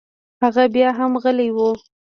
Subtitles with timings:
[0.43, 1.57] هغه بيا هم غلى و.